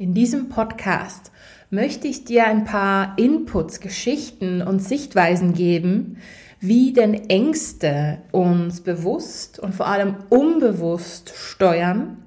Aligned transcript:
In 0.00 0.14
diesem 0.14 0.48
Podcast 0.48 1.32
möchte 1.70 2.06
ich 2.06 2.24
dir 2.24 2.46
ein 2.46 2.62
paar 2.62 3.14
Inputs, 3.18 3.80
Geschichten 3.80 4.62
und 4.62 4.78
Sichtweisen 4.80 5.54
geben, 5.54 6.18
wie 6.60 6.92
denn 6.92 7.28
Ängste 7.28 8.18
uns 8.30 8.80
bewusst 8.80 9.58
und 9.58 9.74
vor 9.74 9.88
allem 9.88 10.14
unbewusst 10.28 11.32
steuern, 11.34 12.18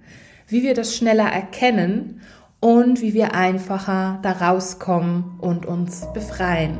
wie 0.49 0.63
wir 0.63 0.73
das 0.73 0.97
schneller 0.97 1.31
erkennen 1.31 2.19
und 2.59 3.01
wie 3.01 3.13
wir 3.13 3.35
einfacher 3.35 4.19
da 4.21 4.33
rauskommen 4.33 5.39
und 5.39 5.65
uns 5.65 6.11
befreien. 6.13 6.77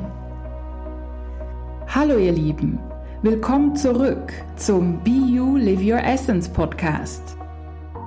Hallo 1.87 2.17
ihr 2.17 2.33
Lieben, 2.33 2.79
willkommen 3.21 3.77
zurück 3.77 4.33
zum 4.57 5.01
Be 5.05 5.11
You 5.11 5.55
Live 5.55 5.81
Your 5.81 6.03
Essence 6.03 6.49
Podcast. 6.49 7.37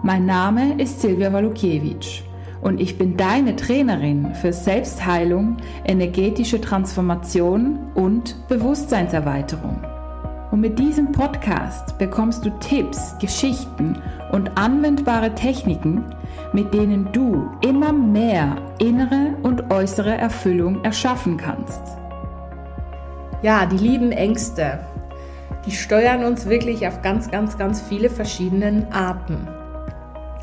Mein 0.03 0.27
Name 0.27 0.79
ist 0.79 1.01
Silvia 1.01 1.33
Walukiewicz 1.33 2.25
und 2.65 2.81
ich 2.81 2.97
bin 2.97 3.17
deine 3.17 3.57
Trainerin 3.57 4.35
für 4.35 4.53
Selbstheilung, 4.53 5.59
energetische 5.85 6.61
Transformation 6.61 7.79
und 7.95 8.49
Bewusstseinserweiterung. 8.49 9.85
Und 10.51 10.61
mit 10.61 10.79
diesem 10.79 11.13
Podcast 11.13 11.99
bekommst 11.99 12.45
du 12.45 12.51
Tipps, 12.61 13.19
Geschichten 13.19 13.99
und 14.33 14.57
anwendbare 14.57 15.35
Techniken, 15.35 16.07
mit 16.55 16.73
denen 16.73 17.13
du 17.13 17.51
immer 17.61 17.93
mehr 17.93 18.57
innere 18.79 19.35
und 19.43 19.71
äußere 19.71 20.17
Erfüllung 20.17 20.83
erschaffen 20.85 21.37
kannst. 21.37 21.83
Ja, 23.43 23.67
die 23.67 23.77
lieben 23.77 24.11
Ängste, 24.11 24.79
die 25.67 25.73
steuern 25.73 26.25
uns 26.25 26.47
wirklich 26.49 26.87
auf 26.87 27.03
ganz, 27.03 27.31
ganz, 27.31 27.59
ganz 27.59 27.83
viele 27.83 28.09
verschiedenen 28.09 28.91
Arten. 28.91 29.47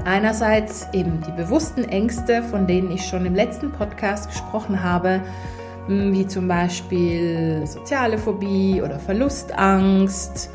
Einerseits 0.06 0.88
eben 0.94 1.22
die 1.22 1.32
bewussten 1.32 1.84
Ängste, 1.84 2.42
von 2.44 2.66
denen 2.66 2.92
ich 2.92 3.06
schon 3.06 3.26
im 3.26 3.36
letzten 3.36 3.72
Podcast 3.72 4.30
gesprochen 4.30 4.84
habe, 4.84 5.22
hm, 5.86 6.12
wie 6.14 6.26
zum 6.26 6.48
Beispiel 6.48 7.66
soziale 7.66 8.18
Phobie 8.18 8.82
oder 8.82 9.00
Verlustangst 9.00 10.50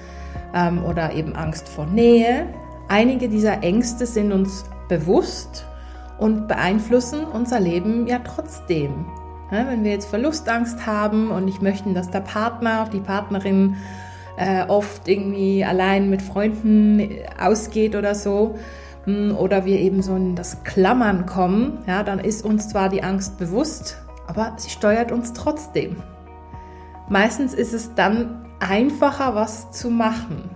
ähm, 0.55 0.85
oder 0.85 1.13
eben 1.13 1.37
Angst 1.37 1.69
vor 1.69 1.87
Nähe. 1.87 2.47
Einige 2.89 3.29
dieser 3.29 3.63
Ängste 3.63 4.07
sind 4.07 4.33
uns 4.33 4.65
bewusst 4.89 5.65
und 6.19 6.49
beeinflussen 6.49 7.25
unser 7.25 7.61
Leben 7.61 8.07
ja 8.07 8.19
trotzdem. 8.19 9.07
Ja, 9.53 9.69
wenn 9.69 9.85
wir 9.85 9.93
jetzt 9.93 10.07
Verlustangst 10.11 10.87
haben 10.87 11.31
und 11.31 11.45
nicht 11.45 11.63
möchten, 11.63 11.95
dass 11.95 12.11
der 12.11 12.21
Partner, 12.21 12.89
die 12.93 12.99
Partnerin 12.99 13.77
äh, 14.37 14.65
oft 14.67 15.07
irgendwie 15.07 15.65
allein 15.65 16.11
mit 16.11 16.21
Freunden 16.21 17.01
ausgeht 17.39 17.95
oder 17.95 18.17
so, 18.17 18.57
oder 19.07 19.65
wir 19.65 19.79
eben 19.79 20.03
so 20.03 20.17
in 20.17 20.35
das 20.35 20.65
Klammern 20.65 21.27
kommen, 21.27 21.79
ja, 21.87 22.03
dann 22.03 22.19
ist 22.19 22.45
uns 22.45 22.69
zwar 22.69 22.89
die 22.89 23.03
Angst 23.03 23.39
bewusst, 23.39 23.99
aber 24.27 24.55
sie 24.57 24.71
steuert 24.71 25.13
uns 25.13 25.33
trotzdem. 25.33 25.97
Meistens 27.09 27.55
ist 27.55 27.73
es 27.73 27.95
dann 27.95 28.45
einfacher, 28.59 29.35
was 29.35 29.71
zu 29.71 29.91
machen. 29.91 30.51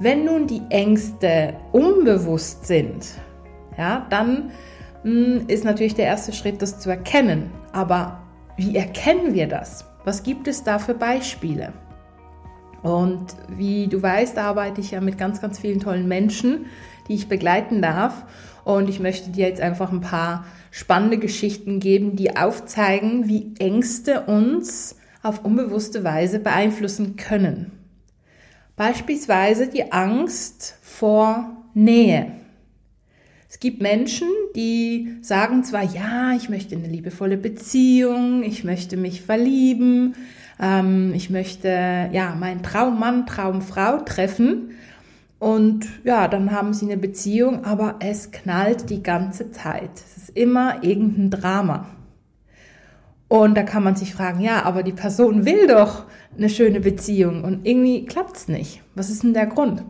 Wenn 0.00 0.24
nun 0.24 0.46
die 0.46 0.62
Ängste 0.70 1.54
unbewusst 1.72 2.66
sind, 2.66 3.06
ja, 3.76 4.06
dann 4.08 4.50
mh, 5.04 5.44
ist 5.48 5.64
natürlich 5.64 5.94
der 5.94 6.06
erste 6.06 6.32
Schritt, 6.32 6.62
das 6.62 6.80
zu 6.80 6.88
erkennen. 6.88 7.50
Aber 7.72 8.22
wie 8.56 8.76
erkennen 8.76 9.34
wir 9.34 9.46
das? 9.46 9.84
Was 10.04 10.22
gibt 10.22 10.48
es 10.48 10.64
da 10.64 10.78
für 10.78 10.94
Beispiele? 10.94 11.72
Und 12.82 13.36
wie 13.48 13.86
du 13.86 14.02
weißt, 14.02 14.38
arbeite 14.38 14.80
ich 14.80 14.90
ja 14.90 15.00
mit 15.00 15.16
ganz, 15.16 15.40
ganz 15.40 15.58
vielen 15.58 15.78
tollen 15.78 16.08
Menschen, 16.08 16.66
die 17.12 17.16
ich 17.16 17.28
begleiten 17.28 17.82
darf. 17.82 18.24
Und 18.64 18.88
ich 18.88 18.98
möchte 18.98 19.30
dir 19.30 19.46
jetzt 19.46 19.60
einfach 19.60 19.92
ein 19.92 20.00
paar 20.00 20.46
spannende 20.70 21.18
Geschichten 21.18 21.78
geben, 21.78 22.16
die 22.16 22.36
aufzeigen, 22.36 23.28
wie 23.28 23.52
Ängste 23.58 24.22
uns 24.22 24.96
auf 25.22 25.44
unbewusste 25.44 26.04
Weise 26.04 26.38
beeinflussen 26.38 27.16
können. 27.16 27.70
Beispielsweise 28.76 29.68
die 29.68 29.92
Angst 29.92 30.76
vor 30.80 31.50
Nähe. 31.74 32.32
Es 33.50 33.60
gibt 33.60 33.82
Menschen, 33.82 34.28
die 34.56 35.16
sagen 35.20 35.62
zwar, 35.62 35.82
ja, 35.82 36.32
ich 36.34 36.48
möchte 36.48 36.74
eine 36.74 36.88
liebevolle 36.88 37.36
Beziehung, 37.36 38.42
ich 38.42 38.64
möchte 38.64 38.96
mich 38.96 39.20
verlieben, 39.20 40.14
ähm, 40.58 41.12
ich 41.14 41.28
möchte 41.28 41.68
ja 41.68 42.34
meinen 42.34 42.62
Traummann, 42.62 43.26
Traumfrau 43.26 43.98
treffen, 43.98 44.70
und 45.42 45.88
ja, 46.04 46.28
dann 46.28 46.52
haben 46.52 46.72
sie 46.72 46.84
eine 46.84 46.96
Beziehung, 46.96 47.64
aber 47.64 47.96
es 47.98 48.30
knallt 48.30 48.90
die 48.90 49.02
ganze 49.02 49.50
Zeit. 49.50 49.90
Es 49.94 50.16
ist 50.16 50.36
immer 50.36 50.84
irgendein 50.84 51.30
Drama. 51.30 51.88
Und 53.26 53.56
da 53.56 53.64
kann 53.64 53.82
man 53.82 53.96
sich 53.96 54.14
fragen, 54.14 54.38
ja, 54.38 54.62
aber 54.62 54.84
die 54.84 54.92
Person 54.92 55.44
will 55.44 55.66
doch 55.66 56.04
eine 56.38 56.48
schöne 56.48 56.78
Beziehung 56.78 57.42
und 57.42 57.66
irgendwie 57.66 58.06
klappt 58.06 58.36
es 58.36 58.46
nicht. 58.46 58.84
Was 58.94 59.10
ist 59.10 59.24
denn 59.24 59.34
der 59.34 59.46
Grund? 59.46 59.82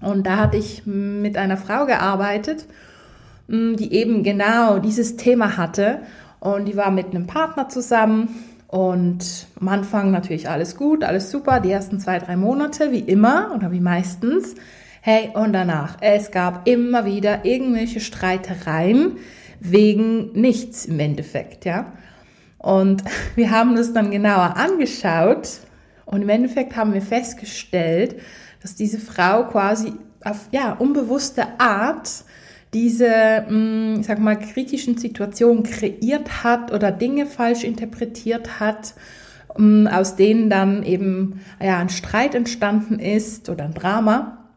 Und 0.00 0.26
da 0.26 0.38
hatte 0.38 0.56
ich 0.56 0.86
mit 0.86 1.36
einer 1.36 1.58
Frau 1.58 1.84
gearbeitet, 1.84 2.66
die 3.48 3.92
eben 3.92 4.22
genau 4.22 4.78
dieses 4.78 5.16
Thema 5.16 5.58
hatte. 5.58 6.00
Und 6.40 6.64
die 6.64 6.76
war 6.76 6.90
mit 6.90 7.10
einem 7.10 7.26
Partner 7.26 7.68
zusammen 7.68 8.30
und 8.68 9.46
am 9.58 9.68
Anfang 9.68 10.10
natürlich 10.10 10.48
alles 10.48 10.76
gut, 10.76 11.02
alles 11.02 11.30
super, 11.30 11.58
die 11.58 11.70
ersten 11.70 11.98
zwei, 11.98 12.18
drei 12.18 12.36
Monate, 12.36 12.92
wie 12.92 13.00
immer 13.00 13.54
oder 13.56 13.72
wie 13.72 13.80
meistens. 13.80 14.54
Hey, 15.00 15.30
und 15.32 15.54
danach, 15.54 15.96
es 16.02 16.30
gab 16.30 16.68
immer 16.68 17.06
wieder 17.06 17.46
irgendwelche 17.46 18.00
Streitereien 18.00 19.16
wegen 19.58 20.32
nichts 20.32 20.84
im 20.84 21.00
Endeffekt, 21.00 21.64
ja. 21.64 21.92
Und 22.58 23.04
wir 23.36 23.50
haben 23.50 23.74
das 23.74 23.94
dann 23.94 24.10
genauer 24.10 24.56
angeschaut 24.58 25.60
und 26.04 26.20
im 26.20 26.28
Endeffekt 26.28 26.76
haben 26.76 26.92
wir 26.92 27.02
festgestellt, 27.02 28.20
dass 28.60 28.74
diese 28.74 28.98
Frau 28.98 29.44
quasi 29.44 29.94
auf, 30.24 30.48
ja, 30.52 30.72
unbewusste 30.72 31.46
Art 31.58 32.24
diese, 32.74 33.46
mm, 33.48 34.00
ich 34.00 34.06
sag 34.06 34.18
mal, 34.18 34.36
kritischen 34.36 34.98
Situationen 34.98 35.62
kreiert 35.62 36.44
hat 36.44 36.72
oder 36.72 36.92
Dinge 36.92 37.26
falsch 37.26 37.64
interpretiert 37.64 38.60
hat, 38.60 38.94
mm, 39.56 39.86
aus 39.86 40.16
denen 40.16 40.50
dann 40.50 40.82
eben 40.82 41.40
ja, 41.62 41.78
ein 41.78 41.88
Streit 41.88 42.34
entstanden 42.34 42.98
ist 42.98 43.48
oder 43.48 43.64
ein 43.64 43.74
Drama. 43.74 44.48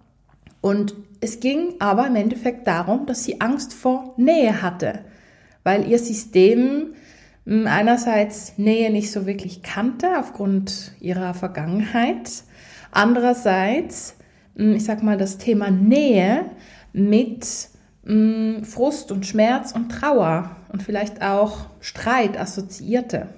Und 0.60 0.96
es 1.22 1.40
ging 1.40 1.76
aber 1.80 2.08
im 2.08 2.16
Endeffekt 2.16 2.68
darum, 2.68 3.06
dass 3.06 3.24
sie 3.24 3.42
Angst 3.42 3.74
vor 3.74 4.14
Nähe 4.18 4.62
hatte, 4.62 5.00
weil 5.64 5.88
ihr 5.88 6.00
System 6.00 6.94
mm, 7.46 7.66
einerseits 7.68 8.58
Nähe 8.58 8.92
nicht 8.92 9.12
so 9.12 9.26
wirklich 9.26 9.64
kannte 9.64 10.20
aufgrund 10.20 10.92
ihrer 11.00 11.34
Vergangenheit, 11.34 12.44
andererseits, 12.92 14.16
ich 14.56 14.84
sag 14.84 15.02
mal, 15.02 15.18
das 15.18 15.38
Thema 15.38 15.72
Nähe 15.72 16.46
mit 16.92 17.71
mh, 18.04 18.64
Frust 18.64 19.12
und 19.12 19.26
Schmerz 19.26 19.72
und 19.72 19.90
Trauer 19.90 20.56
und 20.70 20.84
vielleicht 20.84 21.22
auch 21.22 21.68
Streit 21.80 22.40
assoziierte. 22.40 23.30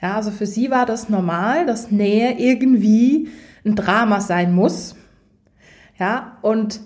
Ja, 0.00 0.16
also 0.16 0.30
für 0.30 0.46
sie 0.46 0.70
war 0.70 0.86
das 0.86 1.08
normal, 1.08 1.66
dass 1.66 1.90
Nähe 1.90 2.38
irgendwie 2.38 3.28
ein 3.64 3.74
Drama 3.74 4.20
sein 4.20 4.54
muss. 4.54 4.96
Ja, 5.98 6.38
und 6.42 6.80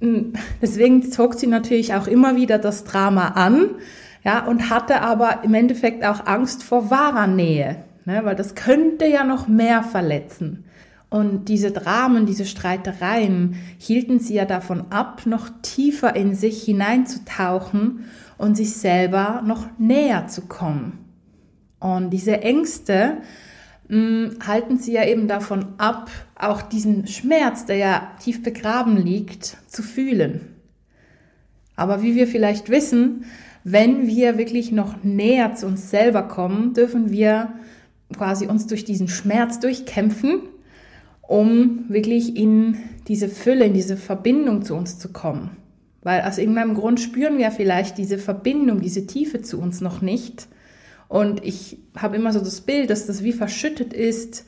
deswegen 0.62 1.10
zog 1.10 1.34
sie 1.34 1.46
natürlich 1.46 1.94
auch 1.94 2.06
immer 2.06 2.36
wieder 2.36 2.58
das 2.58 2.84
Drama 2.84 3.28
an, 3.28 3.70
ja, 4.24 4.44
und 4.44 4.70
hatte 4.70 5.02
aber 5.02 5.44
im 5.44 5.54
Endeffekt 5.54 6.04
auch 6.04 6.26
Angst 6.26 6.64
vor 6.64 6.90
wahrer 6.90 7.28
Nähe, 7.28 7.84
ne, 8.04 8.24
weil 8.24 8.34
das 8.34 8.56
könnte 8.56 9.06
ja 9.06 9.22
noch 9.22 9.46
mehr 9.46 9.84
verletzen. 9.84 10.64
Und 11.08 11.48
diese 11.48 11.70
Dramen, 11.70 12.26
diese 12.26 12.46
Streitereien 12.46 13.56
hielten 13.78 14.18
sie 14.18 14.34
ja 14.34 14.44
davon 14.44 14.86
ab, 14.90 15.22
noch 15.24 15.48
tiefer 15.62 16.16
in 16.16 16.34
sich 16.34 16.62
hineinzutauchen 16.64 18.04
und 18.38 18.56
sich 18.56 18.72
selber 18.72 19.42
noch 19.44 19.66
näher 19.78 20.26
zu 20.26 20.42
kommen. 20.42 20.98
Und 21.78 22.10
diese 22.10 22.42
Ängste 22.42 23.18
mh, 23.88 23.96
hm, 23.96 24.38
halten 24.46 24.78
sie 24.78 24.92
ja 24.92 25.04
eben 25.04 25.28
davon 25.28 25.66
ab, 25.78 26.10
auch 26.34 26.60
diesen 26.62 27.06
Schmerz, 27.06 27.66
der 27.66 27.76
ja 27.76 28.10
tief 28.22 28.42
begraben 28.42 28.96
liegt, 28.96 29.58
zu 29.68 29.82
fühlen. 29.82 30.40
Aber 31.76 32.02
wie 32.02 32.16
wir 32.16 32.26
vielleicht 32.26 32.68
wissen, 32.68 33.26
wenn 33.62 34.06
wir 34.06 34.38
wirklich 34.38 34.72
noch 34.72 35.04
näher 35.04 35.54
zu 35.54 35.66
uns 35.66 35.90
selber 35.90 36.22
kommen, 36.22 36.72
dürfen 36.72 37.10
wir 37.10 37.52
quasi 38.16 38.46
uns 38.46 38.66
durch 38.66 38.84
diesen 38.84 39.08
Schmerz 39.08 39.60
durchkämpfen 39.60 40.40
um 41.28 41.84
wirklich 41.88 42.36
in 42.36 42.78
diese 43.08 43.28
Fülle, 43.28 43.66
in 43.66 43.74
diese 43.74 43.96
Verbindung 43.96 44.62
zu 44.62 44.74
uns 44.74 44.98
zu 44.98 45.12
kommen. 45.12 45.56
Weil 46.02 46.22
aus 46.22 46.38
irgendeinem 46.38 46.74
Grund 46.74 47.00
spüren 47.00 47.38
wir 47.38 47.50
vielleicht 47.50 47.98
diese 47.98 48.18
Verbindung, 48.18 48.80
diese 48.80 49.06
Tiefe 49.06 49.42
zu 49.42 49.60
uns 49.60 49.80
noch 49.80 50.02
nicht. 50.02 50.46
Und 51.08 51.44
ich 51.44 51.78
habe 51.96 52.16
immer 52.16 52.32
so 52.32 52.40
das 52.40 52.60
Bild, 52.60 52.90
dass 52.90 53.06
das 53.06 53.24
wie 53.24 53.32
verschüttet 53.32 53.92
ist 53.92 54.44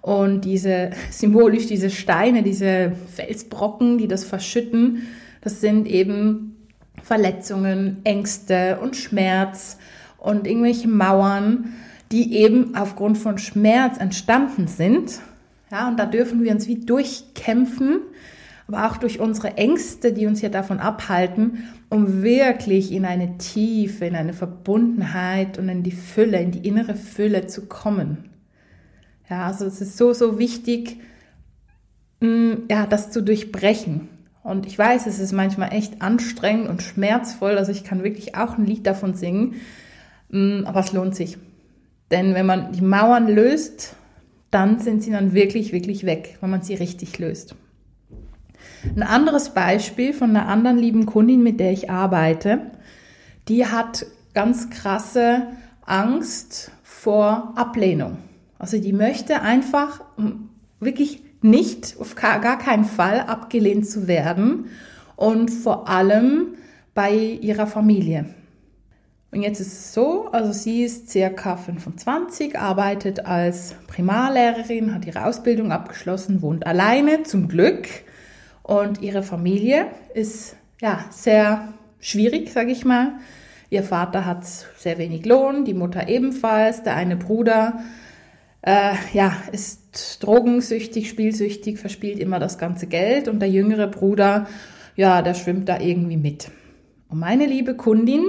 und 0.00 0.44
diese 0.44 0.90
symbolisch 1.10 1.66
diese 1.66 1.90
Steine, 1.90 2.42
diese 2.42 2.92
Felsbrocken, 3.14 3.98
die 3.98 4.08
das 4.08 4.24
verschütten, 4.24 5.02
das 5.42 5.60
sind 5.60 5.86
eben 5.86 6.56
Verletzungen, 7.02 7.98
Ängste 8.04 8.78
und 8.80 8.96
Schmerz 8.96 9.78
und 10.18 10.46
irgendwelche 10.46 10.88
Mauern, 10.88 11.74
die 12.12 12.36
eben 12.36 12.76
aufgrund 12.76 13.18
von 13.18 13.38
Schmerz 13.38 13.98
entstanden 13.98 14.68
sind. 14.68 15.20
Ja, 15.72 15.88
und 15.88 15.98
da 15.98 16.04
dürfen 16.04 16.44
wir 16.44 16.52
uns 16.52 16.68
wie 16.68 16.84
durchkämpfen, 16.84 18.02
aber 18.68 18.86
auch 18.86 18.98
durch 18.98 19.20
unsere 19.20 19.56
Ängste, 19.56 20.12
die 20.12 20.26
uns 20.26 20.40
hier 20.40 20.50
davon 20.50 20.80
abhalten, 20.80 21.64
um 21.88 22.22
wirklich 22.22 22.92
in 22.92 23.06
eine 23.06 23.38
Tiefe, 23.38 24.04
in 24.04 24.14
eine 24.14 24.34
Verbundenheit 24.34 25.56
und 25.56 25.70
in 25.70 25.82
die 25.82 25.92
Fülle, 25.92 26.38
in 26.42 26.50
die 26.50 26.68
innere 26.68 26.94
Fülle 26.94 27.46
zu 27.46 27.68
kommen. 27.68 28.28
Ja, 29.30 29.46
also 29.46 29.64
es 29.64 29.80
ist 29.80 29.96
so, 29.96 30.12
so 30.12 30.38
wichtig, 30.38 30.98
mm, 32.20 32.52
ja, 32.70 32.86
das 32.86 33.10
zu 33.10 33.22
durchbrechen. 33.22 34.08
Und 34.42 34.66
ich 34.66 34.78
weiß, 34.78 35.06
es 35.06 35.18
ist 35.18 35.32
manchmal 35.32 35.72
echt 35.72 36.02
anstrengend 36.02 36.68
und 36.68 36.82
schmerzvoll. 36.82 37.56
Also 37.56 37.72
ich 37.72 37.82
kann 37.82 38.04
wirklich 38.04 38.34
auch 38.34 38.58
ein 38.58 38.66
Lied 38.66 38.86
davon 38.86 39.14
singen. 39.14 39.54
Mm, 40.28 40.64
aber 40.66 40.80
es 40.80 40.92
lohnt 40.92 41.14
sich. 41.14 41.38
Denn 42.10 42.34
wenn 42.34 42.44
man 42.44 42.72
die 42.72 42.82
Mauern 42.82 43.26
löst, 43.26 43.96
dann 44.52 44.78
sind 44.78 45.02
sie 45.02 45.10
dann 45.10 45.32
wirklich, 45.32 45.72
wirklich 45.72 46.06
weg, 46.06 46.38
wenn 46.40 46.50
man 46.50 46.62
sie 46.62 46.74
richtig 46.74 47.18
löst. 47.18 47.56
Ein 48.94 49.02
anderes 49.02 49.54
Beispiel 49.54 50.12
von 50.12 50.30
einer 50.30 50.46
anderen 50.46 50.78
lieben 50.78 51.06
Kundin, 51.06 51.42
mit 51.42 51.58
der 51.58 51.72
ich 51.72 51.90
arbeite, 51.90 52.70
die 53.48 53.66
hat 53.66 54.06
ganz 54.34 54.70
krasse 54.70 55.48
Angst 55.84 56.70
vor 56.82 57.54
Ablehnung. 57.56 58.18
Also 58.58 58.78
die 58.78 58.92
möchte 58.92 59.42
einfach 59.42 60.02
wirklich 60.78 61.22
nicht, 61.40 61.96
auf 61.98 62.14
gar 62.14 62.58
keinen 62.58 62.84
Fall 62.84 63.20
abgelehnt 63.20 63.88
zu 63.88 64.06
werden 64.06 64.66
und 65.16 65.50
vor 65.50 65.88
allem 65.88 66.54
bei 66.94 67.14
ihrer 67.14 67.66
Familie. 67.66 68.26
Und 69.32 69.40
jetzt 69.40 69.60
ist 69.60 69.72
es 69.72 69.94
so, 69.94 70.28
also 70.30 70.52
sie 70.52 70.84
ist 70.84 71.08
circa 71.10 71.56
25, 71.56 72.58
arbeitet 72.58 73.24
als 73.24 73.74
Primarlehrerin, 73.86 74.94
hat 74.94 75.06
ihre 75.06 75.24
Ausbildung 75.24 75.72
abgeschlossen, 75.72 76.42
wohnt 76.42 76.66
alleine, 76.66 77.22
zum 77.22 77.48
Glück. 77.48 77.88
Und 78.62 79.00
ihre 79.00 79.22
Familie 79.22 79.86
ist 80.12 80.54
ja 80.82 81.06
sehr 81.10 81.72
schwierig, 81.98 82.52
sage 82.52 82.72
ich 82.72 82.84
mal. 82.84 83.14
Ihr 83.70 83.82
Vater 83.82 84.26
hat 84.26 84.44
sehr 84.76 84.98
wenig 84.98 85.24
Lohn, 85.24 85.64
die 85.64 85.72
Mutter 85.72 86.08
ebenfalls, 86.08 86.82
der 86.82 86.96
eine 86.96 87.16
Bruder 87.16 87.80
äh, 88.60 88.92
ja, 89.14 89.34
ist 89.50 90.22
drogensüchtig, 90.22 91.08
spielsüchtig, 91.08 91.78
verspielt 91.78 92.18
immer 92.18 92.38
das 92.38 92.58
ganze 92.58 92.86
Geld 92.86 93.28
und 93.28 93.40
der 93.40 93.48
jüngere 93.48 93.86
Bruder, 93.86 94.46
ja, 94.94 95.22
der 95.22 95.32
schwimmt 95.32 95.70
da 95.70 95.80
irgendwie 95.80 96.18
mit. 96.18 96.50
Und 97.12 97.18
meine 97.18 97.44
liebe 97.44 97.74
Kundin, 97.74 98.24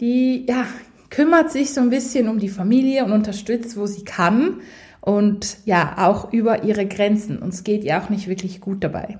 die 0.00 0.44
ja, 0.48 0.66
kümmert 1.08 1.52
sich 1.52 1.72
so 1.72 1.80
ein 1.80 1.90
bisschen 1.90 2.28
um 2.28 2.40
die 2.40 2.48
Familie 2.48 3.04
und 3.04 3.12
unterstützt, 3.12 3.76
wo 3.76 3.86
sie 3.86 4.04
kann 4.04 4.60
und 5.00 5.58
ja, 5.66 5.94
auch 5.98 6.32
über 6.32 6.64
ihre 6.64 6.84
Grenzen. 6.84 7.38
Und 7.38 7.54
es 7.54 7.62
geht 7.62 7.84
ihr 7.84 8.02
auch 8.02 8.10
nicht 8.10 8.26
wirklich 8.26 8.60
gut 8.60 8.82
dabei. 8.82 9.18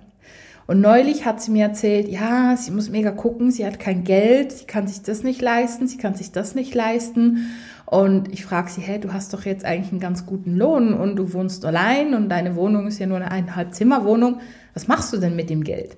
Und 0.67 0.81
neulich 0.81 1.27
hat 1.27 1.41
sie 1.41 1.53
mir 1.53 1.67
erzählt, 1.67 2.09
ja, 2.09 2.57
sie 2.57 2.73
muss 2.73 2.91
mega 2.91 3.13
gucken, 3.13 3.53
sie 3.53 3.65
hat 3.65 3.79
kein 3.79 4.03
Geld, 4.03 4.51
sie 4.51 4.65
kann 4.65 4.89
sich 4.89 5.03
das 5.03 5.23
nicht 5.23 5.41
leisten, 5.41 5.87
sie 5.87 5.99
kann 5.99 6.17
sich 6.17 6.33
das 6.33 6.57
nicht 6.57 6.75
leisten. 6.75 7.55
Und 7.87 8.33
ich 8.33 8.45
frage 8.45 8.71
sie, 8.71 8.81
hey, 8.81 8.99
du 8.99 9.13
hast 9.13 9.33
doch 9.33 9.45
jetzt 9.45 9.65
eigentlich 9.65 9.93
einen 9.93 10.01
ganz 10.01 10.27
guten 10.27 10.57
Lohn 10.57 10.93
und 10.93 11.15
du 11.15 11.33
wohnst 11.35 11.65
allein 11.65 12.15
und 12.15 12.31
deine 12.31 12.57
Wohnung 12.57 12.89
ist 12.89 12.99
ja 12.99 13.07
nur 13.07 13.19
eine 13.19 13.31
eineinhalb 13.31 13.75
Zimmerwohnung. 13.75 14.41
Was 14.73 14.89
machst 14.89 15.13
du 15.13 15.19
denn 15.19 15.37
mit 15.37 15.51
dem 15.51 15.63
Geld? 15.63 15.97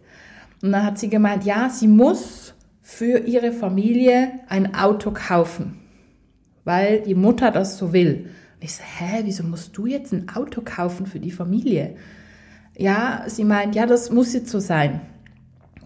Und 0.62 0.72
dann 0.72 0.84
hat 0.84 0.98
sie 0.98 1.08
gemeint, 1.08 1.44
ja, 1.44 1.70
sie 1.70 1.88
muss 1.88 2.55
für 2.88 3.26
ihre 3.26 3.50
Familie 3.50 4.30
ein 4.48 4.76
Auto 4.76 5.10
kaufen, 5.10 5.80
weil 6.62 7.00
die 7.00 7.16
Mutter 7.16 7.50
das 7.50 7.78
so 7.78 7.92
will. 7.92 8.30
Und 8.54 8.62
ich 8.64 8.76
so, 8.76 8.84
hä, 8.84 9.22
wieso 9.24 9.42
musst 9.42 9.76
du 9.76 9.86
jetzt 9.86 10.12
ein 10.12 10.28
Auto 10.28 10.62
kaufen 10.64 11.04
für 11.06 11.18
die 11.18 11.32
Familie? 11.32 11.96
Ja, 12.78 13.24
sie 13.26 13.42
meint, 13.42 13.74
ja, 13.74 13.86
das 13.86 14.12
muss 14.12 14.32
jetzt 14.34 14.50
so 14.50 14.60
sein. 14.60 15.00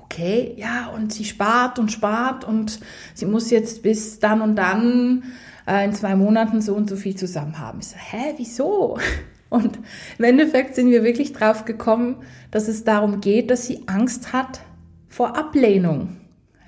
Okay, 0.02 0.52
ja, 0.58 0.88
und 0.88 1.11
sie 1.11 1.25
spart 1.25 1.79
und 1.79 1.91
spart 1.91 2.44
und 2.44 2.81
sie 3.14 3.25
muss 3.25 3.50
jetzt 3.50 3.82
bis 3.82 4.19
dann 4.19 4.43
und 4.43 4.56
dann 4.56 5.23
äh, 5.67 5.87
in 5.87 5.94
zwei 5.94 6.14
Monaten 6.14 6.61
so 6.61 6.75
und 6.75 6.91
so 6.91 6.96
viel 6.96 7.17
zusammen 7.17 7.58
haben. 7.58 7.79
Ich 7.81 7.88
so, 7.88 7.96
hä, 7.96 8.35
wieso? 8.37 8.99
Und 9.49 9.81
im 10.17 10.25
Endeffekt 10.25 10.76
sind 10.76 10.91
wir 10.91 11.03
wirklich 11.03 11.32
drauf 11.32 11.64
gekommen, 11.64 12.19
dass 12.53 12.69
es 12.69 12.85
darum 12.85 13.20
geht, 13.20 13.50
dass 13.50 13.67
sie 13.67 13.82
Angst 13.88 14.32
hat 14.32 14.61
vor 15.08 15.37
Ablehnung. 15.37 16.19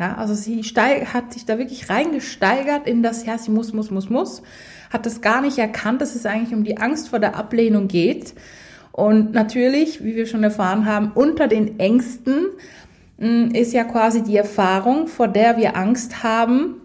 Ja, 0.03 0.17
also 0.17 0.35
sie 0.35 0.65
steig, 0.65 1.15
hat 1.15 1.33
sich 1.33 1.47
da 1.47 1.59
wirklich 1.59 1.89
reingesteigert 1.89 2.89
in 2.89 3.05
das, 3.05 3.25
ja, 3.25 3.39
sie 3.39 3.53
muss, 3.53 3.73
muss, 3.73 3.93
muss, 3.93 4.11
muss, 4.11 4.43
hat 4.91 5.07
das 5.07 5.21
gar 5.21 5.41
nicht 5.41 5.59
erkannt, 5.59 6.01
dass 6.01 6.17
es 6.17 6.27
eigentlich 6.27 6.53
um 6.53 6.65
die 6.65 6.79
Angst 6.79 7.11
vor 7.11 7.21
der 7.21 7.37
Ablehnung 7.37 7.87
geht. 7.87 8.35
Und 8.91 9.31
natürlich, 9.31 10.03
wie 10.03 10.17
wir 10.17 10.27
schon 10.27 10.43
erfahren 10.43 10.87
haben, 10.87 11.13
unter 11.15 11.47
den 11.47 11.79
Ängsten 11.79 12.47
mh, 13.19 13.29
hm, 13.29 13.51
ist 13.53 13.73
ja 13.73 13.85
quasi 13.85 14.25
die 14.25 14.37
Erfahrung, 14.37 15.07
vor 15.07 15.29
der 15.29 15.57
wir 15.57 15.77
Angst 15.77 16.25
haben, 16.25 16.81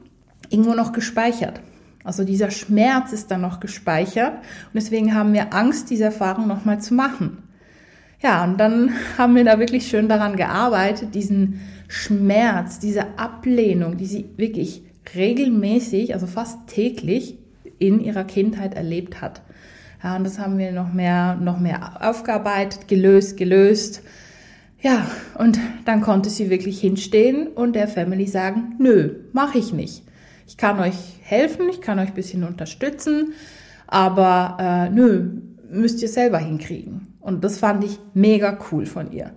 irgendwo 0.51 0.75
noch 0.75 0.91
gespeichert. 0.91 1.59
Also 2.03 2.23
dieser 2.23 2.51
Schmerz 2.51 3.13
ist 3.13 3.31
dann 3.31 3.41
noch 3.41 3.59
gespeichert 3.59 4.33
und 4.33 4.75
deswegen 4.75 5.15
haben 5.15 5.33
wir 5.33 5.55
Angst, 5.55 5.89
diese 5.89 6.03
Erfahrung 6.03 6.47
nochmal 6.47 6.81
zu 6.81 6.93
machen. 6.93 7.41
Ja, 8.21 8.43
und 8.43 8.59
dann 8.59 8.91
haben 9.17 9.33
wir 9.35 9.43
da 9.43 9.57
wirklich 9.57 9.87
schön 9.87 10.07
daran 10.07 10.35
gearbeitet, 10.35 11.15
diesen 11.15 11.61
Schmerz, 11.87 12.79
diese 12.79 13.17
Ablehnung, 13.17 13.97
die 13.97 14.05
sie 14.05 14.29
wirklich 14.37 14.83
regelmäßig, 15.15 16.13
also 16.13 16.27
fast 16.27 16.67
täglich 16.67 17.37
in 17.79 17.99
ihrer 17.99 18.23
Kindheit 18.23 18.75
erlebt 18.75 19.21
hat. 19.21 19.41
Ja, 20.03 20.15
und 20.15 20.23
das 20.23 20.39
haben 20.39 20.57
wir 20.57 20.71
noch 20.71 20.93
mehr, 20.93 21.35
noch 21.35 21.59
mehr 21.59 22.07
aufgearbeitet, 22.07 22.87
gelöst, 22.87 23.37
gelöst. 23.37 24.03
Ja, 24.81 25.09
und 25.37 25.59
dann 25.85 26.01
konnte 26.01 26.29
sie 26.29 26.49
wirklich 26.49 26.79
hinstehen 26.79 27.47
und 27.47 27.75
der 27.75 27.87
Family 27.87 28.27
sagen, 28.27 28.75
nö, 28.79 29.15
mache 29.33 29.57
ich 29.57 29.73
nicht. 29.73 30.03
Ich 30.47 30.55
kann 30.55 30.79
euch 30.79 30.95
helfen, 31.21 31.67
ich 31.69 31.81
kann 31.81 31.99
euch 31.99 32.09
ein 32.09 32.13
bisschen 32.13 32.43
unterstützen, 32.43 33.33
aber 33.87 34.57
äh, 34.59 34.89
nö, 34.89 35.31
müsst 35.69 36.01
ihr 36.01 36.09
selber 36.09 36.37
hinkriegen. 36.37 37.13
Und 37.19 37.43
das 37.43 37.57
fand 37.57 37.83
ich 37.83 37.99
mega 38.13 38.57
cool 38.71 38.85
von 38.85 39.11
ihr. 39.11 39.31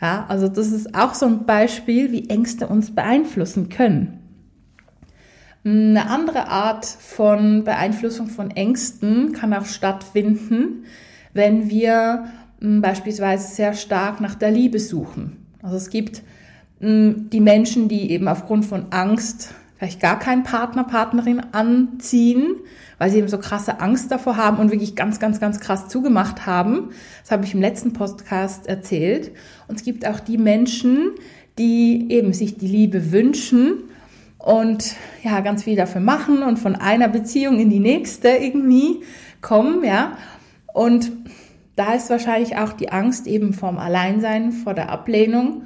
Ja, 0.00 0.24
also 0.28 0.48
das 0.48 0.72
ist 0.72 0.94
auch 0.94 1.14
so 1.14 1.26
ein 1.26 1.44
Beispiel, 1.44 2.10
wie 2.10 2.28
Ängste 2.30 2.66
uns 2.66 2.94
beeinflussen 2.94 3.68
können. 3.68 4.18
Eine 5.62 6.08
andere 6.08 6.48
Art 6.48 6.86
von 6.86 7.64
Beeinflussung 7.64 8.28
von 8.28 8.50
Ängsten 8.50 9.32
kann 9.32 9.52
auch 9.52 9.66
stattfinden, 9.66 10.84
wenn 11.34 11.68
wir 11.68 12.24
hm, 12.60 12.80
beispielsweise 12.80 13.54
sehr 13.54 13.74
stark 13.74 14.22
nach 14.22 14.34
der 14.34 14.50
Liebe 14.50 14.78
suchen. 14.78 15.36
Also 15.62 15.76
es 15.76 15.90
gibt 15.90 16.22
hm, 16.80 17.28
die 17.30 17.40
Menschen, 17.40 17.88
die 17.88 18.10
eben 18.10 18.26
aufgrund 18.26 18.64
von 18.64 18.86
Angst 18.90 19.54
vielleicht 19.80 20.00
gar 20.00 20.18
keinen 20.18 20.42
Partner, 20.42 20.84
Partnerin 20.84 21.40
anziehen, 21.52 22.56
weil 22.98 23.10
sie 23.10 23.16
eben 23.16 23.28
so 23.28 23.38
krasse 23.38 23.80
Angst 23.80 24.12
davor 24.12 24.36
haben 24.36 24.58
und 24.58 24.70
wirklich 24.70 24.94
ganz, 24.94 25.18
ganz, 25.18 25.40
ganz 25.40 25.58
krass 25.58 25.88
zugemacht 25.88 26.44
haben. 26.44 26.90
Das 27.22 27.30
habe 27.30 27.46
ich 27.46 27.54
im 27.54 27.62
letzten 27.62 27.94
Podcast 27.94 28.66
erzählt. 28.66 29.32
Und 29.68 29.76
es 29.76 29.82
gibt 29.82 30.06
auch 30.06 30.20
die 30.20 30.36
Menschen, 30.36 31.12
die 31.56 32.12
eben 32.12 32.34
sich 32.34 32.58
die 32.58 32.66
Liebe 32.66 33.10
wünschen 33.10 33.84
und 34.36 34.96
ja, 35.22 35.40
ganz 35.40 35.64
viel 35.64 35.76
dafür 35.76 36.02
machen 36.02 36.42
und 36.42 36.58
von 36.58 36.76
einer 36.76 37.08
Beziehung 37.08 37.58
in 37.58 37.70
die 37.70 37.80
nächste 37.80 38.28
irgendwie 38.28 39.00
kommen, 39.40 39.82
ja. 39.82 40.18
Und 40.74 41.10
da 41.76 41.94
ist 41.94 42.10
wahrscheinlich 42.10 42.58
auch 42.58 42.74
die 42.74 42.92
Angst 42.92 43.26
eben 43.26 43.54
vorm 43.54 43.78
Alleinsein, 43.78 44.52
vor 44.52 44.74
der 44.74 44.90
Ablehnung 44.90 45.62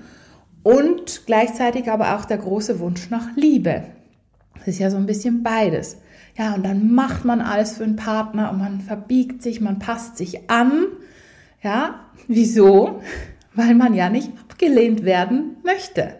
und 0.63 1.27
gleichzeitig 1.27 1.91
aber 1.91 2.15
auch 2.15 2.27
der 2.27 2.39
große 2.39 2.79
Wunsch 2.79 3.11
nach 3.11 3.35
Liebe. 3.35 3.83
Das 4.65 4.75
ist 4.75 4.81
ja 4.81 4.91
so 4.91 4.97
ein 4.97 5.07
bisschen 5.07 5.43
beides. 5.43 5.99
Ja, 6.37 6.55
und 6.55 6.65
dann 6.65 6.93
macht 6.93 7.25
man 7.25 7.41
alles 7.41 7.77
für 7.77 7.85
einen 7.85 7.97
Partner 7.97 8.51
und 8.51 8.59
man 8.59 8.81
verbiegt 8.81 9.43
sich, 9.43 9.61
man 9.61 9.79
passt 9.79 10.17
sich 10.17 10.51
an. 10.51 10.87
Ja, 11.63 12.01
wieso? 12.27 13.01
Weil 13.55 13.75
man 13.75 13.95
ja 13.95 14.09
nicht 14.09 14.31
abgelehnt 14.41 15.05
werden 15.05 15.57
möchte. 15.63 16.17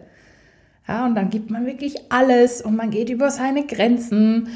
Ja, 0.87 1.05
und 1.05 1.15
dann 1.15 1.29
gibt 1.29 1.49
man 1.49 1.65
wirklich 1.65 2.11
alles 2.11 2.61
und 2.61 2.75
man 2.75 2.91
geht 2.91 3.09
über 3.09 3.31
seine 3.31 3.65
Grenzen. 3.65 4.49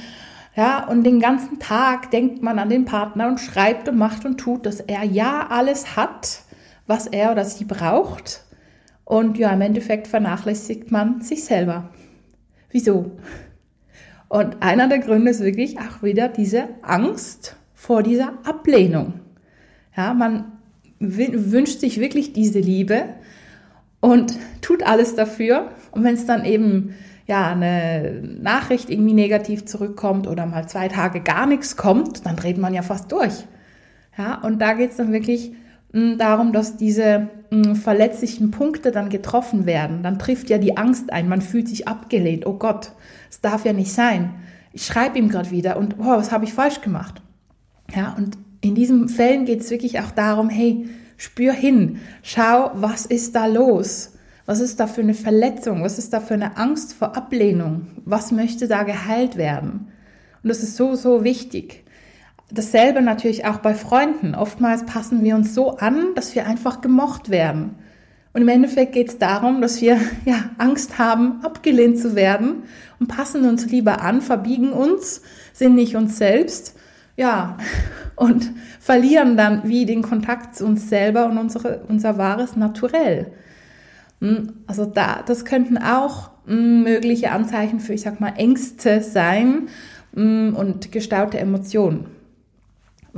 Ja, 0.56 0.88
und 0.88 1.04
den 1.04 1.20
ganzen 1.20 1.60
Tag 1.60 2.12
denkt 2.12 2.44
man 2.44 2.60
an 2.60 2.70
den 2.70 2.86
Partner 2.86 3.28
und 3.28 3.40
schreibt 3.40 3.90
und 3.90 3.98
macht 3.98 4.26
und 4.26 4.38
tut, 4.38 4.66
dass 4.66 4.80
er 4.80 5.04
ja 5.04 5.48
alles 5.50 5.96
hat, 5.96 6.42
was 6.86 7.08
er 7.08 7.32
oder 7.32 7.46
sie 7.46 7.66
braucht. 7.66 8.44
Und 9.04 9.38
ja, 9.38 9.52
im 9.52 9.62
Endeffekt 9.62 10.08
vernachlässigt 10.08 10.92
man 10.92 11.22
sich 11.22 11.44
selber. 11.44 11.90
Wieso? 12.70 13.18
Und 14.30 14.62
einer 14.62 14.88
der 14.88 15.00
Gründe 15.00 15.32
ist 15.32 15.44
wirklich 15.44 15.80
auch 15.80 16.04
wieder 16.04 16.30
diese 16.30 16.70
Angst 16.84 17.56
vor 17.74 18.04
dieser 18.04 18.34
Ablehnung. 18.44 19.16
Ja, 19.98 20.14
man 20.14 20.52
wünscht 21.00 21.80
sich 21.80 22.00
wirklich 22.00 22.34
diese 22.34 22.60
Liebe 22.60 23.06
und 24.00 24.38
tut 24.62 24.84
alles 24.84 25.16
dafür. 25.16 25.70
Und 25.92 26.04
wenn 26.04 26.14
es 26.14 26.26
dann 26.26 26.46
eben 26.46 26.94
ja, 27.26 27.52
eine 27.52 28.22
Nachricht 28.42 28.90
irgendwie 28.90 29.14
negativ 29.14 29.66
zurückkommt 29.66 30.28
oder 30.28 30.46
mal 30.46 30.68
zwei 30.68 30.88
Tage 30.88 31.22
gar 31.22 31.46
nichts 31.46 31.76
kommt, 31.76 32.26
dann 32.26 32.36
dreht 32.36 32.58
man 32.58 32.74
ja 32.74 32.82
fast 32.82 33.12
durch. 33.12 33.46
Ja, 34.18 34.42
und 34.42 34.60
da 34.60 34.74
geht 34.74 34.92
es 34.92 34.98
dann 34.98 35.12
wirklich 35.12 35.54
darum, 35.92 36.54
dass 36.54 36.78
diese 36.78 37.30
verletzlichen 37.74 38.52
Punkte 38.52 38.92
dann 38.92 39.10
getroffen 39.10 39.66
werden. 39.66 40.04
Dann 40.04 40.20
trifft 40.20 40.50
ja 40.50 40.58
die 40.58 40.78
Angst 40.78 41.12
ein, 41.12 41.28
man 41.28 41.42
fühlt 41.42 41.68
sich 41.68 41.88
abgelehnt. 41.88 42.46
Oh 42.46 42.54
Gott, 42.54 42.92
es 43.30 43.42
darf 43.42 43.66
ja 43.66 43.74
nicht 43.74 43.92
sein. 43.92 44.36
Ich 44.72 44.86
schreibe 44.86 45.18
ihm 45.18 45.30
gerade 45.30 45.50
wieder 45.50 45.78
und 45.78 45.96
oh, 46.00 46.06
was 46.06 46.32
habe 46.32 46.46
ich 46.46 46.54
falsch 46.54 46.82
gemacht? 46.82 47.22
Ja, 47.96 48.14
und 48.18 48.38
in 48.62 48.76
diesen 48.76 49.10
Fällen 49.10 49.46
geht 49.46 49.62
es 49.62 49.72
wirklich 49.72 50.00
auch 50.00 50.12
darum, 50.12 50.50
hey, 50.50 50.88
spür 51.18 51.54
hin, 51.54 52.00
schau, 52.22 52.72
was 52.76 53.06
ist 53.06 53.36
da 53.36 53.48
los? 53.48 54.14
Was 54.46 54.60
ist 54.62 54.80
da 54.80 54.88
für 54.88 55.02
eine 55.02 55.14
Verletzung? 55.14 55.84
Was 55.84 55.98
ist 55.98 56.14
da 56.14 56.20
für 56.20 56.34
eine 56.34 56.58
Angst 56.58 56.94
vor 56.94 57.16
Ablehnung? 57.16 57.88
Was 58.06 58.32
möchte 58.32 58.68
da 58.68 58.84
geheilt 58.84 59.38
werden? 59.38 59.88
Und 60.44 60.50
das 60.50 60.64
ist 60.64 60.76
so, 60.76 60.96
so 60.96 61.24
wichtig. 61.24 61.84
Dasselbe 62.52 63.02
natürlich 63.02 63.46
auch 63.46 63.58
bei 63.58 63.76
Freunden. 63.76 64.34
Oftmals 64.34 64.86
passen 64.86 65.24
wir 65.24 65.36
uns 65.36 65.54
so 65.54 65.78
an, 65.78 66.16
dass 66.16 66.34
wir 66.34 66.48
einfach 66.48 66.82
gemocht 66.82 67.30
werden. 67.30 67.76
Und 68.34 68.42
im 68.42 68.48
Endeffekt 68.48 68.94
geht 68.94 69.10
es 69.10 69.18
darum, 69.18 69.62
dass 69.62 69.82
wir 69.82 70.00
ja, 70.26 70.50
Angst 70.58 70.98
haben, 70.98 71.44
abgelehnt 71.44 72.00
zu 72.00 72.16
werden 72.16 72.64
und 73.00 73.08
passen 73.08 73.46
uns 73.46 73.66
lieber 73.68 74.02
an, 74.02 74.22
verbiegen 74.22 74.72
uns, 74.72 75.22
sind 75.54 75.76
nicht 75.76 75.96
uns 75.96 76.18
selbst, 76.18 76.76
ja, 77.18 77.58
und 78.16 78.52
verlieren 78.80 79.38
dann 79.38 79.68
wie 79.68 79.86
den 79.86 80.02
Kontakt 80.02 80.56
zu 80.56 80.66
uns 80.66 80.90
selber 80.90 81.26
und 81.26 81.38
unsere, 81.38 81.84
unser 81.88 82.18
wahres 82.18 82.56
Naturell. 82.56 83.32
Hm, 84.22 84.54
also 84.68 84.86
da, 84.86 85.22
das 85.26 85.46
könnten 85.46 85.78
auch 85.78 86.32
hm, 86.46 86.84
mögliche 86.84 87.32
Anzeichen 87.32 87.80
für, 87.80 87.94
ich 87.94 88.02
sag 88.02 88.20
mal, 88.20 88.34
Ängste 88.38 89.02
sein 89.02 89.68
hm, 90.16 90.56
und 90.56 90.92
gestaute 90.92 91.40
Emotionen. 91.40 92.19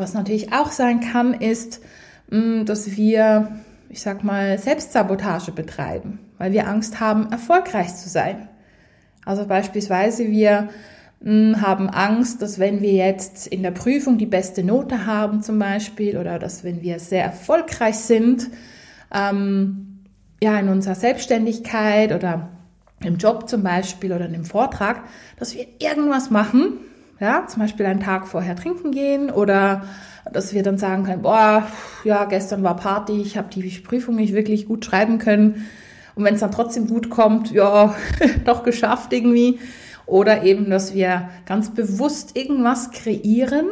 Was 0.01 0.15
natürlich 0.15 0.51
auch 0.51 0.71
sein 0.71 0.99
kann, 0.99 1.35
ist, 1.35 1.79
dass 2.27 2.97
wir, 2.97 3.59
ich 3.87 4.01
sag 4.01 4.23
mal, 4.23 4.57
Selbstsabotage 4.57 5.51
betreiben, 5.51 6.17
weil 6.39 6.53
wir 6.53 6.67
Angst 6.67 6.99
haben, 6.99 7.31
erfolgreich 7.31 7.95
zu 7.95 8.09
sein. 8.09 8.49
Also 9.25 9.45
beispielsweise 9.45 10.27
wir 10.27 10.69
haben 11.23 11.87
Angst, 11.91 12.41
dass 12.41 12.57
wenn 12.57 12.81
wir 12.81 12.93
jetzt 12.93 13.45
in 13.45 13.61
der 13.61 13.69
Prüfung 13.69 14.17
die 14.17 14.25
beste 14.25 14.63
Note 14.63 15.05
haben 15.05 15.43
zum 15.43 15.59
Beispiel 15.59 16.17
oder 16.17 16.39
dass 16.39 16.63
wenn 16.63 16.81
wir 16.81 16.97
sehr 16.97 17.23
erfolgreich 17.23 17.97
sind, 17.97 18.49
ähm, 19.13 19.99
ja, 20.41 20.59
in 20.59 20.67
unserer 20.69 20.95
Selbstständigkeit 20.95 22.11
oder 22.11 22.49
im 23.03 23.17
Job 23.17 23.47
zum 23.47 23.61
Beispiel 23.61 24.13
oder 24.13 24.25
in 24.25 24.33
einem 24.33 24.45
Vortrag, 24.45 25.03
dass 25.37 25.53
wir 25.53 25.67
irgendwas 25.77 26.31
machen, 26.31 26.79
ja, 27.21 27.47
zum 27.47 27.61
Beispiel 27.61 27.85
einen 27.85 28.01
Tag 28.01 28.27
vorher 28.27 28.57
trinken 28.57 28.91
gehen 28.91 29.29
oder 29.29 29.83
dass 30.33 30.53
wir 30.53 30.63
dann 30.63 30.77
sagen 30.77 31.03
können, 31.03 31.21
boah, 31.21 31.65
ja, 32.03 32.25
gestern 32.25 32.63
war 32.63 32.75
Party, 32.75 33.21
ich 33.21 33.37
habe 33.37 33.49
die 33.49 33.69
Prüfung 33.79 34.15
nicht 34.15 34.33
wirklich 34.33 34.65
gut 34.65 34.83
schreiben 34.83 35.17
können 35.17 35.65
und 36.15 36.25
wenn 36.25 36.33
es 36.33 36.41
dann 36.41 36.51
trotzdem 36.51 36.87
gut 36.87 37.09
kommt, 37.09 37.51
ja, 37.51 37.95
doch 38.45 38.63
geschafft 38.63 39.13
irgendwie. 39.13 39.59
Oder 40.05 40.43
eben, 40.43 40.69
dass 40.69 40.93
wir 40.93 41.29
ganz 41.45 41.73
bewusst 41.73 42.35
irgendwas 42.35 42.91
kreieren, 42.91 43.67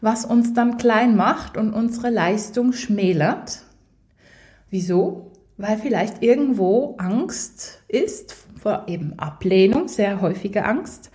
was 0.00 0.24
uns 0.24 0.54
dann 0.54 0.78
klein 0.78 1.16
macht 1.16 1.58
und 1.58 1.74
unsere 1.74 2.08
Leistung 2.08 2.72
schmälert. 2.72 3.62
Wieso? 4.70 5.32
weil 5.62 5.78
vielleicht 5.78 6.24
irgendwo 6.24 6.96
Angst 6.98 7.82
ist 7.86 8.34
vor 8.60 8.84
eben 8.88 9.16
Ablehnung, 9.18 9.86
sehr 9.86 10.20
häufige 10.20 10.64
Angst, 10.64 11.11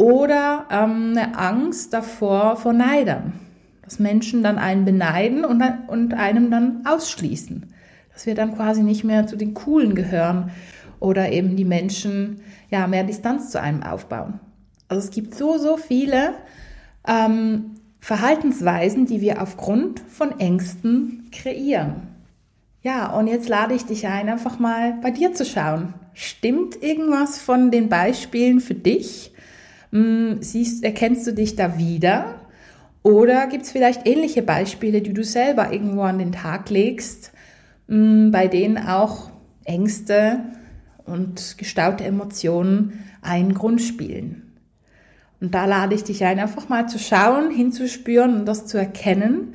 oder 0.00 0.64
ähm, 0.70 1.14
eine 1.14 1.36
Angst 1.36 1.92
davor 1.92 2.56
vor 2.56 2.72
Neidern, 2.72 3.34
dass 3.82 3.98
Menschen 3.98 4.42
dann 4.42 4.56
einen 4.56 4.86
beneiden 4.86 5.44
und, 5.44 5.62
und 5.88 6.14
einem 6.14 6.50
dann 6.50 6.86
ausschließen, 6.86 7.66
dass 8.14 8.24
wir 8.24 8.34
dann 8.34 8.54
quasi 8.54 8.82
nicht 8.82 9.04
mehr 9.04 9.26
zu 9.26 9.36
den 9.36 9.52
Coolen 9.52 9.94
gehören 9.94 10.52
oder 11.00 11.30
eben 11.30 11.54
die 11.54 11.66
Menschen 11.66 12.40
ja 12.70 12.86
mehr 12.86 13.04
Distanz 13.04 13.50
zu 13.50 13.60
einem 13.60 13.82
aufbauen. 13.82 14.40
Also 14.88 15.06
es 15.06 15.10
gibt 15.10 15.34
so, 15.34 15.58
so 15.58 15.76
viele 15.76 16.32
ähm, 17.06 17.72
Verhaltensweisen, 18.00 19.04
die 19.04 19.20
wir 19.20 19.42
aufgrund 19.42 20.00
von 20.00 20.40
Ängsten 20.40 21.28
kreieren. 21.30 22.08
Ja, 22.80 23.12
und 23.12 23.26
jetzt 23.26 23.50
lade 23.50 23.74
ich 23.74 23.84
dich 23.84 24.06
ein, 24.06 24.30
einfach 24.30 24.58
mal 24.58 24.94
bei 25.02 25.10
dir 25.10 25.34
zu 25.34 25.44
schauen. 25.44 25.92
Stimmt 26.14 26.82
irgendwas 26.82 27.38
von 27.38 27.70
den 27.70 27.90
Beispielen 27.90 28.60
für 28.60 28.74
dich? 28.74 29.32
Hm, 29.92 30.38
siehst, 30.40 30.84
erkennst 30.84 31.26
du 31.26 31.32
dich 31.32 31.56
da 31.56 31.78
wieder? 31.78 32.40
Oder 33.02 33.46
gibt 33.46 33.64
es 33.64 33.72
vielleicht 33.72 34.06
ähnliche 34.06 34.42
Beispiele, 34.42 35.00
die 35.00 35.14
du 35.14 35.24
selber 35.24 35.72
irgendwo 35.72 36.02
an 36.02 36.18
den 36.18 36.32
Tag 36.32 36.70
legst, 36.70 37.32
hm, 37.88 38.30
bei 38.30 38.46
denen 38.46 38.78
auch 38.78 39.30
Ängste 39.64 40.40
und 41.06 41.56
gestaute 41.58 42.04
Emotionen 42.04 43.04
einen 43.22 43.54
Grund 43.54 43.80
spielen? 43.80 44.50
Und 45.40 45.54
da 45.54 45.64
lade 45.64 45.94
ich 45.94 46.04
dich 46.04 46.24
ein, 46.24 46.38
einfach 46.38 46.68
mal 46.68 46.88
zu 46.88 46.98
schauen, 46.98 47.50
hinzuspüren 47.50 48.40
und 48.40 48.46
das 48.46 48.66
zu 48.66 48.76
erkennen. 48.76 49.54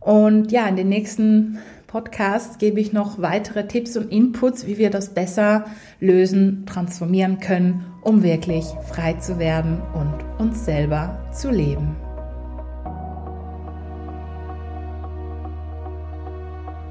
Und 0.00 0.52
ja, 0.52 0.66
in 0.66 0.76
den 0.76 0.88
nächsten 0.88 1.58
Podcast 1.88 2.58
gebe 2.58 2.80
ich 2.80 2.92
noch 2.92 3.22
weitere 3.22 3.66
Tipps 3.66 3.96
und 3.96 4.12
Inputs, 4.12 4.66
wie 4.66 4.76
wir 4.76 4.90
das 4.90 5.14
besser 5.14 5.64
lösen, 6.00 6.66
transformieren 6.66 7.38
können, 7.38 7.86
um 8.02 8.22
wirklich 8.22 8.66
frei 8.86 9.14
zu 9.14 9.38
werden 9.38 9.80
und 9.94 10.12
uns 10.38 10.66
selber 10.66 11.18
zu 11.32 11.50
leben. 11.50 11.96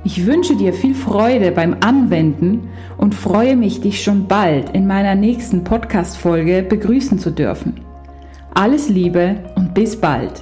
Ich 0.03 0.25
wünsche 0.25 0.55
dir 0.55 0.73
viel 0.73 0.95
Freude 0.95 1.51
beim 1.51 1.75
Anwenden 1.81 2.69
und 2.97 3.13
freue 3.13 3.55
mich, 3.55 3.81
dich 3.81 4.03
schon 4.03 4.27
bald 4.27 4.71
in 4.71 4.87
meiner 4.87 5.13
nächsten 5.13 5.63
Podcast-Folge 5.63 6.63
begrüßen 6.63 7.19
zu 7.19 7.29
dürfen. 7.29 7.81
Alles 8.55 8.89
Liebe 8.89 9.43
und 9.55 9.75
bis 9.75 10.01
bald! 10.01 10.41